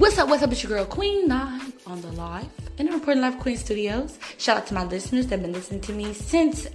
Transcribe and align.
What's 0.00 0.16
up? 0.16 0.30
What's 0.30 0.42
up? 0.42 0.50
It's 0.50 0.62
your 0.62 0.70
girl 0.72 0.86
Queen 0.86 1.28
Nine 1.28 1.74
on 1.86 2.00
the 2.00 2.10
live 2.12 2.48
in 2.78 2.86
the 2.86 2.92
Reporting 2.92 3.20
Live 3.20 3.38
Queen 3.38 3.58
Studios. 3.58 4.18
Shout 4.38 4.56
out 4.56 4.66
to 4.68 4.74
my 4.74 4.84
listeners 4.84 5.26
that 5.26 5.32
have 5.32 5.42
been 5.42 5.52
listening 5.52 5.82
to 5.82 5.92
me 5.92 6.14
since 6.14 6.68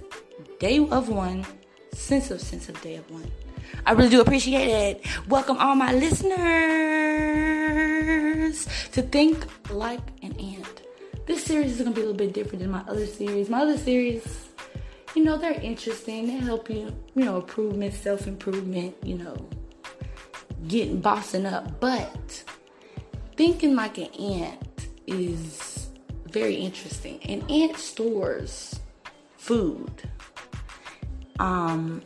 day 0.60 0.78
of 0.78 1.08
one, 1.08 1.44
since 1.92 2.30
of 2.30 2.40
since 2.40 2.68
of 2.68 2.80
day 2.82 2.94
of 2.94 3.10
one. 3.10 3.28
I 3.84 3.94
really 3.94 4.10
do 4.10 4.20
appreciate 4.20 4.68
it. 4.68 5.04
Welcome 5.26 5.56
all 5.56 5.74
my 5.74 5.92
listeners 5.92 6.36
to 8.92 9.02
Think 9.02 9.44
Like 9.72 9.98
an 10.22 10.38
Ant. 10.38 10.82
This 11.26 11.42
series 11.42 11.72
is 11.72 11.78
gonna 11.78 11.90
be 11.90 12.02
a 12.02 12.04
little 12.04 12.16
bit 12.16 12.32
different 12.32 12.60
than 12.60 12.70
my 12.70 12.84
other 12.86 13.06
series. 13.06 13.50
My 13.50 13.62
other 13.62 13.76
series, 13.76 14.50
you 15.16 15.24
know, 15.24 15.36
they're 15.36 15.60
interesting. 15.60 16.28
They 16.28 16.34
help 16.34 16.70
you, 16.70 16.94
you 17.16 17.24
know, 17.24 17.38
improvement, 17.38 17.92
self 17.92 18.28
improvement, 18.28 18.94
you 19.02 19.18
know, 19.18 19.48
getting 20.68 21.00
bossing 21.00 21.44
up, 21.44 21.80
but 21.80 22.44
thinking 23.36 23.76
like 23.76 23.98
an 23.98 24.06
ant 24.14 24.88
is 25.06 25.88
very 26.30 26.54
interesting. 26.54 27.20
An 27.24 27.48
ant 27.50 27.76
stores 27.76 28.80
food. 29.36 29.90
Um, 31.38 32.02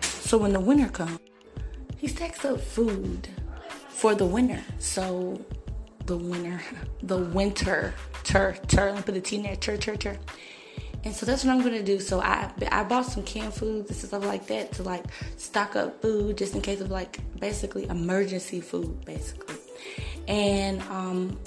so 0.00 0.38
when 0.38 0.52
the 0.52 0.60
winter 0.60 0.88
comes, 0.88 1.18
he 1.96 2.06
stacks 2.06 2.44
up 2.44 2.60
food 2.60 3.28
for 3.88 4.14
the 4.14 4.26
winter. 4.26 4.62
So 4.78 5.40
the 6.06 6.16
winter, 6.16 6.60
the 7.02 7.18
winter, 7.18 7.94
tur, 8.22 8.56
tur, 8.68 8.86
let 8.86 8.96
me 8.96 9.02
put 9.02 9.14
the 9.14 9.20
T 9.20 9.36
in 9.36 9.42
there, 9.42 9.56
tur, 9.56 9.76
tur, 9.76 9.96
tur. 9.96 10.18
And 11.04 11.12
so 11.12 11.26
that's 11.26 11.44
what 11.44 11.52
I'm 11.52 11.62
gonna 11.62 11.82
do. 11.82 11.98
So 11.98 12.20
I 12.20 12.50
I 12.70 12.84
bought 12.84 13.06
some 13.06 13.24
canned 13.24 13.54
foods 13.54 13.90
and 13.90 13.98
stuff 13.98 14.24
like 14.24 14.46
that 14.46 14.70
to 14.72 14.84
like 14.84 15.04
stock 15.36 15.74
up 15.74 16.00
food 16.00 16.38
just 16.38 16.54
in 16.54 16.60
case 16.60 16.80
of 16.80 16.90
like 16.90 17.18
basically 17.40 17.88
emergency 17.88 18.60
food 18.60 19.04
basically 19.04 19.56
and 20.28 20.80
um, 20.82 21.38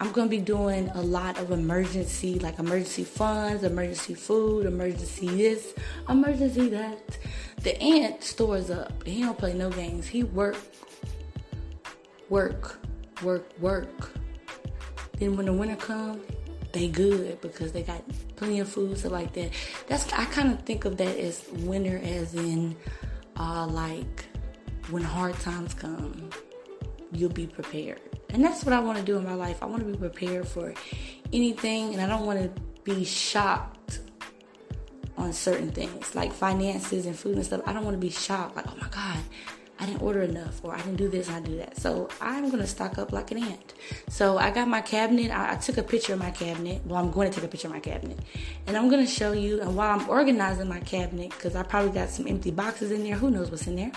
I'm 0.00 0.12
gonna 0.12 0.28
be 0.28 0.38
doing 0.38 0.88
a 0.94 1.00
lot 1.00 1.38
of 1.38 1.50
emergency, 1.50 2.38
like 2.38 2.58
emergency 2.58 3.04
funds, 3.04 3.64
emergency 3.64 4.14
food, 4.14 4.66
emergency 4.66 5.28
this, 5.28 5.74
emergency 6.08 6.68
that. 6.70 7.18
The 7.62 7.80
ant 7.80 8.22
stores 8.22 8.70
up. 8.70 9.02
He 9.04 9.22
don't 9.22 9.38
play 9.38 9.54
no 9.54 9.70
games. 9.70 10.06
He 10.06 10.22
work, 10.22 10.58
work, 12.28 12.78
work, 13.22 13.48
work. 13.60 14.10
Then 15.18 15.36
when 15.36 15.46
the 15.46 15.52
winter 15.52 15.76
comes, 15.76 16.22
they 16.72 16.88
good 16.88 17.40
because 17.40 17.72
they 17.72 17.82
got 17.82 18.02
plenty 18.36 18.60
of 18.60 18.68
food, 18.68 18.98
stuff 18.98 19.12
like 19.12 19.32
that. 19.34 19.52
That's 19.86 20.12
I 20.12 20.24
kind 20.26 20.52
of 20.52 20.60
think 20.64 20.84
of 20.84 20.96
that 20.98 21.16
as 21.16 21.48
winter, 21.52 22.00
as 22.04 22.34
in, 22.34 22.76
uh, 23.36 23.66
like 23.66 24.26
when 24.90 25.02
hard 25.02 25.38
times 25.40 25.72
come 25.72 26.30
you'll 27.14 27.30
be 27.30 27.46
prepared. 27.46 28.00
And 28.30 28.44
that's 28.44 28.64
what 28.64 28.72
I 28.72 28.80
want 28.80 28.98
to 28.98 29.04
do 29.04 29.16
in 29.16 29.24
my 29.24 29.34
life. 29.34 29.62
I 29.62 29.66
want 29.66 29.86
to 29.86 29.90
be 29.90 29.96
prepared 29.96 30.48
for 30.48 30.74
anything, 31.32 31.92
and 31.92 32.02
I 32.02 32.06
don't 32.08 32.26
want 32.26 32.40
to 32.40 32.60
be 32.82 33.04
shocked 33.04 34.00
on 35.16 35.32
certain 35.32 35.70
things 35.70 36.14
like 36.14 36.32
finances 36.32 37.06
and 37.06 37.16
food 37.16 37.36
and 37.36 37.46
stuff. 37.46 37.62
I 37.66 37.72
don't 37.72 37.84
want 37.84 37.94
to 37.94 38.00
be 38.00 38.10
shocked, 38.10 38.56
like, 38.56 38.66
oh 38.68 38.76
my 38.80 38.88
God, 38.88 39.18
I 39.78 39.86
didn't 39.86 40.02
order 40.02 40.22
enough, 40.22 40.60
or 40.64 40.72
I 40.72 40.78
didn't 40.78 40.96
do 40.96 41.08
this, 41.08 41.28
I 41.28 41.40
do 41.40 41.56
that. 41.56 41.76
So 41.76 42.08
I'm 42.20 42.50
gonna 42.50 42.66
stock 42.66 42.96
up 42.98 43.12
like 43.12 43.30
an 43.32 43.38
ant. 43.38 43.74
So 44.08 44.38
I 44.38 44.50
got 44.50 44.68
my 44.68 44.80
cabinet. 44.80 45.30
I, 45.30 45.52
I, 45.52 45.56
took 45.56 45.78
a 45.78 45.82
picture 45.82 46.12
of 46.12 46.20
my 46.20 46.30
cabinet. 46.30 46.82
Well, 46.86 47.02
I'm 47.02 47.10
going 47.10 47.30
to 47.30 47.34
take 47.34 47.44
a 47.44 47.48
picture 47.48 47.68
of 47.68 47.74
my 47.74 47.80
cabinet, 47.80 48.18
and 48.66 48.76
I'm 48.76 48.88
gonna 48.88 49.06
show 49.06 49.32
you. 49.32 49.60
And 49.60 49.76
while 49.76 49.98
I'm 49.98 50.08
organizing 50.08 50.68
my 50.68 50.80
cabinet, 50.80 51.30
because 51.30 51.56
I 51.56 51.62
probably 51.64 51.90
got 51.90 52.08
some 52.08 52.26
empty 52.28 52.50
boxes 52.50 52.92
in 52.92 53.02
there. 53.02 53.16
Who 53.16 53.30
knows 53.30 53.50
what's 53.50 53.66
in 53.66 53.76
there? 53.76 53.92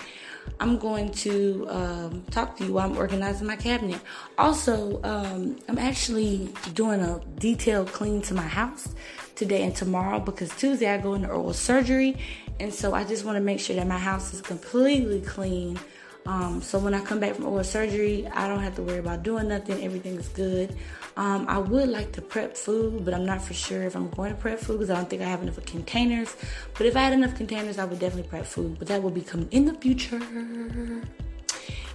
I'm 0.60 0.78
going 0.78 1.10
to 1.12 1.66
um, 1.68 2.24
talk 2.30 2.56
to 2.56 2.64
you 2.64 2.72
while 2.72 2.90
I'm 2.90 2.96
organizing 2.96 3.46
my 3.46 3.56
cabinet. 3.56 4.00
Also, 4.36 5.00
um, 5.02 5.58
I'm 5.68 5.78
actually 5.78 6.52
doing 6.74 7.00
a 7.00 7.20
detailed 7.38 7.92
clean 7.92 8.22
to 8.22 8.34
my 8.34 8.42
house 8.42 8.88
today 9.34 9.62
and 9.62 9.74
tomorrow 9.74 10.18
because 10.18 10.50
Tuesday 10.56 10.88
I 10.88 10.98
go 10.98 11.14
into 11.14 11.28
oral 11.28 11.52
surgery, 11.52 12.16
and 12.60 12.72
so 12.72 12.94
I 12.94 13.04
just 13.04 13.24
want 13.24 13.36
to 13.36 13.40
make 13.40 13.60
sure 13.60 13.76
that 13.76 13.86
my 13.86 13.98
house 13.98 14.32
is 14.34 14.40
completely 14.40 15.20
clean. 15.20 15.78
Um, 16.26 16.60
so 16.60 16.78
when 16.78 16.92
I 16.92 17.00
come 17.00 17.20
back 17.20 17.36
from 17.36 17.46
oral 17.46 17.64
surgery, 17.64 18.26
I 18.26 18.48
don't 18.48 18.60
have 18.60 18.76
to 18.76 18.82
worry 18.82 18.98
about 18.98 19.22
doing 19.22 19.48
nothing. 19.48 19.82
Everything 19.82 20.16
is 20.16 20.28
good. 20.28 20.76
Um, 21.16 21.46
I 21.48 21.58
would 21.58 21.88
like 21.88 22.12
to 22.12 22.22
prep 22.22 22.56
food, 22.56 23.04
but 23.04 23.14
I'm 23.14 23.24
not 23.24 23.40
for 23.40 23.54
sure 23.54 23.82
if 23.82 23.96
I'm 23.96 24.10
going 24.10 24.34
to 24.34 24.40
prep 24.40 24.58
food 24.58 24.78
because 24.78 24.90
I 24.90 24.96
don't 24.96 25.08
think 25.08 25.22
I 25.22 25.24
have 25.24 25.42
enough 25.42 25.64
containers. 25.64 26.36
But 26.76 26.86
if 26.86 26.96
I 26.96 27.00
had 27.00 27.12
enough 27.14 27.34
containers, 27.34 27.78
I 27.78 27.86
would 27.86 27.98
definitely 27.98 28.28
prep 28.28 28.44
food. 28.44 28.78
But 28.78 28.88
that 28.88 29.02
will 29.02 29.10
be 29.10 29.22
coming 29.22 29.48
in 29.52 29.64
the 29.64 29.74
future. 29.74 30.20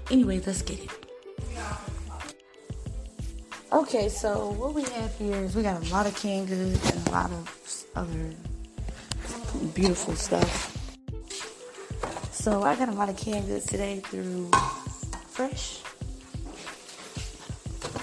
Anyway, 0.10 0.42
let's 0.46 0.62
get 0.62 0.80
it. 0.80 0.90
Okay, 3.72 4.08
so 4.08 4.52
what 4.52 4.74
we 4.74 4.84
have 4.84 5.16
here 5.18 5.36
is 5.36 5.56
we 5.56 5.64
got 5.64 5.84
a 5.84 5.90
lot 5.90 6.06
of 6.06 6.16
canned 6.16 6.48
goods 6.48 6.92
and 6.92 7.08
a 7.08 7.12
lot 7.12 7.32
of 7.32 7.86
other 7.96 8.30
beautiful 9.74 10.16
stuff. 10.16 10.78
So 12.32 12.64
I 12.64 12.76
got 12.76 12.90
a 12.90 12.94
lot 12.94 13.10
of 13.10 13.18
canned 13.18 13.48
goods 13.48 13.66
today 13.66 14.00
through 14.00 14.52
Fresh 15.30 15.80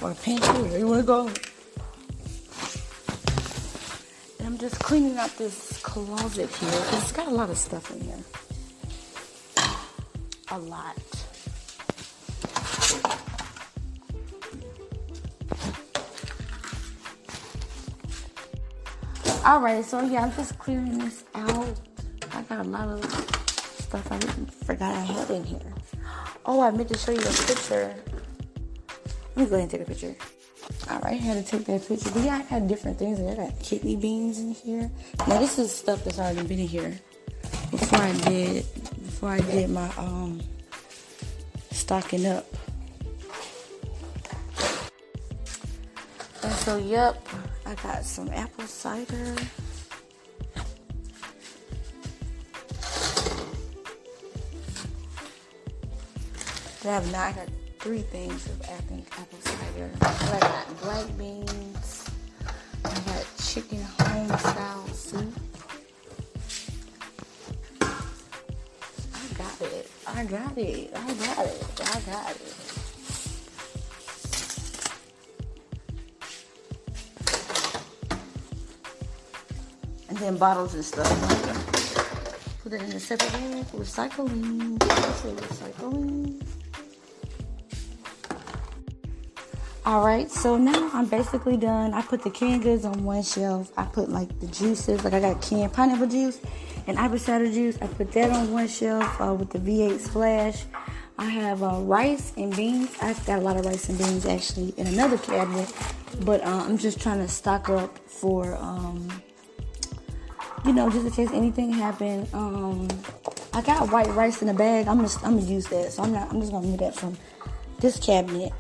or 0.03 0.15
pantry, 0.15 0.63
where 0.63 0.79
you 0.79 0.87
want 0.87 1.01
to 1.01 1.07
go. 1.07 1.27
And 4.39 4.49
I'm 4.49 4.59
just 4.59 4.79
cleaning 4.79 5.19
out 5.19 5.37
this 5.37 5.81
closet 5.83 6.49
here 6.49 6.83
it's 6.93 7.13
got 7.13 7.29
a 7.29 7.31
lot 7.31 7.51
of 7.51 7.59
stuff 7.59 7.91
in 7.91 8.01
here. 8.01 8.19
A 10.53 10.59
lot. 10.59 10.97
Alright, 19.45 19.85
so 19.85 20.03
yeah, 20.03 20.25
I'm 20.25 20.33
just 20.33 20.59
clearing 20.59 20.99
this 20.99 21.25
out. 21.35 21.81
I 22.33 22.43
got 22.43 22.67
a 22.67 22.69
lot 22.69 22.89
of 22.89 23.05
stuff 23.05 24.13
I 24.13 24.19
forgot 24.65 24.95
I 24.95 25.01
had 25.01 25.31
in 25.31 25.45
here. 25.45 25.73
Oh, 26.45 26.61
I 26.61 26.71
meant 26.71 26.89
to 26.89 26.99
show 26.99 27.13
you 27.13 27.21
a 27.21 27.47
picture 27.47 27.95
let 29.41 29.47
me 29.47 29.51
go 29.51 29.57
ahead 29.57 29.63
and 29.63 29.71
take 29.71 29.81
a 29.81 29.85
picture. 29.85 30.15
Alright, 30.91 31.15
I 31.15 31.17
had 31.17 31.45
to 31.45 31.51
take 31.51 31.67
that 31.67 31.87
picture. 31.87 32.11
But 32.11 32.25
yeah, 32.25 32.43
I 32.45 32.59
got 32.59 32.69
different 32.69 32.99
things 32.99 33.19
in 33.19 33.27
there. 33.27 33.41
I 33.41 33.49
got 33.49 33.63
kidney 33.63 33.97
beans 33.97 34.39
in 34.39 34.53
here. 34.53 34.91
Now 35.27 35.39
this 35.39 35.59
is 35.59 35.75
stuff 35.75 36.05
that's 36.05 36.19
already 36.19 36.47
been 36.47 36.59
in 36.59 36.69
here 36.69 36.99
before 37.71 38.01
I 38.01 38.13
did 38.13 38.67
before 39.03 39.31
I 39.31 39.41
did 39.41 39.71
my 39.71 39.89
um 39.97 40.43
stocking 41.71 42.27
up. 42.27 42.47
And 46.43 46.53
so 46.53 46.77
yep, 46.77 47.27
I 47.71 47.75
got 47.77 48.05
some 48.05 48.29
apple 48.31 48.65
cider. 48.65 49.37
I 56.83 56.89
have 56.89 57.13
not 57.13 57.37
got 57.37 57.47
three 57.79 58.01
things 58.01 58.47
of 58.47 58.61
apple, 58.63 59.07
apple 59.13 59.39
cider. 59.43 59.89
I 60.01 60.41
got 60.41 60.81
black 60.81 61.17
beans. 61.17 62.11
I 62.85 62.91
got 62.91 63.25
chicken 63.39 63.83
home 64.01 64.37
style 64.39 64.89
soup. 64.89 65.33
I 67.81 69.27
got 69.39 69.61
it. 69.61 69.91
I 70.09 70.25
got 70.25 70.59
it. 70.59 70.91
I 70.93 71.15
got 71.15 71.47
it. 71.47 71.81
I 71.85 72.01
got 72.01 72.31
it. 72.33 72.80
Then 80.21 80.37
bottles 80.37 80.75
and 80.75 80.85
stuff. 80.85 81.09
Put 82.63 82.75
it 82.75 82.83
in 82.83 82.93
a 82.93 83.01
separate 83.01 83.33
bag. 83.33 83.65
Recycling. 83.73 84.79
Recycling. 84.79 86.47
All 89.87 90.05
right, 90.05 90.31
so 90.31 90.59
now 90.59 90.91
I'm 90.93 91.07
basically 91.07 91.57
done. 91.57 91.95
I 91.95 92.03
put 92.03 92.23
the 92.23 92.31
canned 92.31 92.63
goods 92.63 92.85
on 92.85 93.03
one 93.03 93.23
shelf. 93.23 93.73
I 93.77 93.85
put 93.85 94.11
like 94.11 94.39
the 94.39 94.47
juices, 94.47 95.03
like 95.03 95.15
I 95.15 95.21
got 95.21 95.41
canned 95.41 95.73
pineapple 95.73 96.07
juice 96.07 96.39
and 96.87 96.99
apple 96.99 97.19
cider 97.19 97.51
juice. 97.51 97.79
I 97.81 97.87
put 97.87 98.13
that 98.13 98.31
on 98.31 98.53
one 98.53 98.69
shelf 98.69 99.21
uh, 99.21 99.35
with 99.35 99.51
the 99.51 99.59
V8 99.59 99.99
splash. 99.99 100.65
I 101.19 101.25
have 101.25 101.63
uh, 101.63 101.81
rice 101.81 102.33
and 102.37 102.55
beans. 102.55 102.95
I've 103.03 103.25
got 103.27 103.41
a 103.41 103.43
lot 103.43 103.57
of 103.57 103.67
rice 103.67 103.89
and 103.89 103.99
beans 103.99 104.27
actually 104.27 104.75
in 104.77 104.87
another 104.87 105.19
cabinet, 105.19 105.73
but 106.21 106.41
uh, 106.43 106.65
I'm 106.67 106.79
just 106.79 107.01
trying 107.01 107.19
to 107.19 107.29
stock 107.29 107.69
up 107.69 107.99
for, 108.07 108.55
um, 108.57 109.10
you 110.65 110.73
know, 110.73 110.91
just 110.91 111.07
in 111.07 111.13
case 111.13 111.31
anything 111.33 111.73
happen. 111.73 112.27
Um, 112.33 112.89
I 113.53 113.63
got 113.63 113.91
white 113.91 114.09
rice 114.15 114.43
in 114.43 114.49
a 114.49 114.55
bag. 114.55 114.87
I'm 114.89 115.01
just 115.01 115.25
I'm 115.25 115.39
gonna 115.39 115.51
use 115.51 115.67
that, 115.67 115.93
so 115.93 116.03
I'm 116.03 116.13
not. 116.13 116.31
I'm 116.31 116.41
just 116.41 116.53
gonna 116.53 116.67
move 116.67 116.79
that 116.79 116.95
from 116.95 117.17
this 117.81 117.99
cabinet 117.99 118.53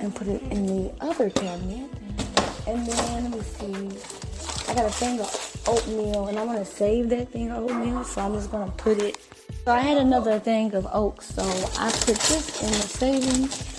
and 0.00 0.14
put 0.14 0.28
it 0.28 0.42
in 0.42 0.66
the 0.66 0.92
other 1.00 1.30
cabinet. 1.30 1.90
And 2.66 2.86
then 2.86 3.24
let 3.24 3.32
me 3.32 3.40
see. 3.42 4.68
I 4.70 4.74
got 4.74 4.84
a 4.84 4.90
thing 4.90 5.18
of 5.18 5.64
oatmeal 5.66 6.28
and 6.28 6.38
I'm 6.38 6.46
gonna 6.46 6.64
save 6.64 7.08
that 7.10 7.30
thing 7.30 7.50
of 7.50 7.64
oatmeal, 7.64 8.04
so 8.04 8.20
I'm 8.20 8.34
just 8.34 8.50
gonna 8.50 8.70
put 8.72 8.98
it 8.98 9.18
So 9.64 9.72
I 9.72 9.80
had 9.80 9.98
another 9.98 10.38
thing 10.38 10.74
of 10.74 10.86
oats, 10.92 11.34
so 11.34 11.42
I 11.42 11.90
put 11.90 12.16
this 12.16 12.62
in 12.62 12.70
the 12.70 12.88
savings 12.88 13.77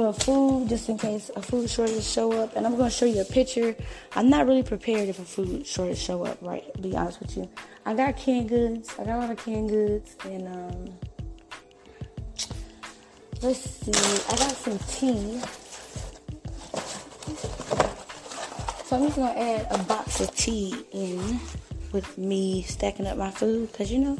for 0.00 0.12
food 0.14 0.68
just 0.68 0.88
in 0.88 0.96
case 0.96 1.30
a 1.36 1.42
food 1.42 1.68
shortage 1.68 2.02
show 2.04 2.32
up. 2.32 2.56
And 2.56 2.66
I'm 2.66 2.76
going 2.76 2.88
to 2.88 2.96
show 2.96 3.04
you 3.04 3.20
a 3.20 3.24
picture. 3.24 3.76
I'm 4.16 4.30
not 4.30 4.46
really 4.46 4.62
prepared 4.62 5.08
if 5.08 5.18
a 5.18 5.24
food 5.24 5.66
shortage 5.66 5.98
show 5.98 6.24
up, 6.24 6.38
right? 6.40 6.64
Be 6.80 6.96
honest 6.96 7.20
with 7.20 7.36
you. 7.36 7.50
I 7.84 7.92
got 7.92 8.16
canned 8.16 8.48
goods. 8.48 8.94
I 8.98 9.04
got 9.04 9.16
a 9.16 9.18
lot 9.18 9.30
of 9.30 9.44
canned 9.44 9.68
goods. 9.68 10.16
And, 10.24 10.48
um, 10.48 10.94
let's 13.42 13.58
see. 13.58 13.92
I 13.92 14.36
got 14.38 14.52
some 14.52 14.78
tea. 14.78 15.40
So 18.86 18.96
I'm 18.96 19.04
just 19.04 19.16
going 19.16 19.34
to 19.34 19.38
add 19.38 19.66
a 19.70 19.78
box 19.84 20.20
of 20.20 20.34
tea 20.34 20.74
in 20.92 21.38
with 21.92 22.16
me 22.16 22.62
stacking 22.62 23.06
up 23.06 23.18
my 23.18 23.30
food 23.30 23.70
because, 23.70 23.92
you 23.92 23.98
know, 23.98 24.18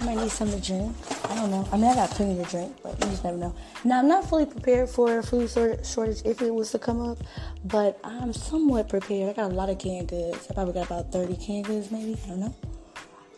I 0.00 0.04
might 0.06 0.16
need 0.16 0.30
something 0.30 0.60
to 0.60 0.66
drink. 0.66 1.13
I 1.24 1.34
don't 1.36 1.50
know. 1.50 1.66
I 1.72 1.76
mean, 1.76 1.90
I 1.90 1.94
got 1.94 2.10
plenty 2.10 2.42
to 2.42 2.50
drink, 2.50 2.76
but 2.82 2.92
you 3.00 3.10
just 3.10 3.24
never 3.24 3.36
know. 3.36 3.54
Now, 3.82 4.00
I'm 4.00 4.08
not 4.08 4.28
fully 4.28 4.46
prepared 4.46 4.88
for 4.90 5.18
a 5.18 5.22
food 5.22 5.48
shortage 5.50 6.22
if 6.24 6.42
it 6.42 6.54
was 6.54 6.70
to 6.72 6.78
come 6.78 7.00
up, 7.00 7.18
but 7.64 7.98
I'm 8.04 8.32
somewhat 8.32 8.88
prepared. 8.88 9.30
I 9.30 9.32
got 9.32 9.50
a 9.50 9.54
lot 9.54 9.70
of 9.70 9.78
canned 9.78 10.08
goods. 10.08 10.46
I 10.50 10.54
probably 10.54 10.74
got 10.74 10.86
about 10.86 11.12
30 11.12 11.36
canned 11.36 11.66
goods, 11.66 11.90
maybe. 11.90 12.18
I 12.24 12.28
don't 12.28 12.40
know. 12.40 12.54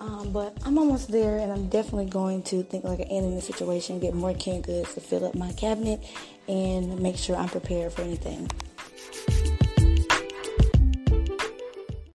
Um, 0.00 0.32
but 0.32 0.58
I'm 0.64 0.78
almost 0.78 1.10
there, 1.10 1.38
and 1.38 1.50
I'm 1.52 1.68
definitely 1.68 2.06
going 2.06 2.42
to 2.44 2.62
think 2.64 2.84
like 2.84 2.98
an 3.00 3.06
end 3.06 3.26
in 3.26 3.34
the 3.34 3.40
situation, 3.40 3.98
get 3.98 4.14
more 4.14 4.34
canned 4.34 4.64
goods 4.64 4.94
to 4.94 5.00
fill 5.00 5.24
up 5.24 5.34
my 5.34 5.52
cabinet, 5.52 6.04
and 6.48 7.00
make 7.00 7.16
sure 7.16 7.36
I'm 7.36 7.48
prepared 7.48 7.92
for 7.92 8.02
anything. 8.02 8.50